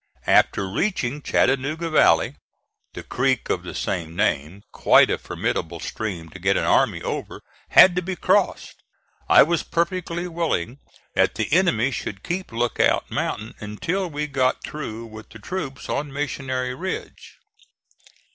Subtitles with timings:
[0.25, 2.35] After reaching Chattanooga Valley,
[2.95, 7.39] the creek of the same name, quite a formidable stream to get an army over,
[7.69, 8.81] had to be crossed.
[9.29, 10.79] I was perfectly willing
[11.13, 16.11] that the enemy should keep Lookout Mountain until we got through with the troops on
[16.11, 17.37] Missionary Ridge.